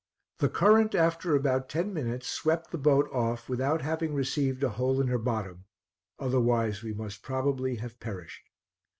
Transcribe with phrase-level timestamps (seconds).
[0.39, 4.99] The current, after about ten minutes, swept the boat off without having received a hole
[4.99, 5.65] in her bottom,
[6.17, 8.49] otherwise we must probably have perished.